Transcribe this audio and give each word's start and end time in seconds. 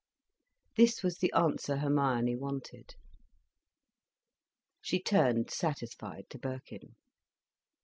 This 0.77 1.03
was 1.03 1.19
the 1.19 1.31
answer 1.33 1.77
Hermione 1.77 2.35
wanted. 2.35 2.95
She 4.81 4.99
turned 4.99 5.51
satisfied 5.51 6.25
to 6.31 6.39
Birkin. 6.39 6.95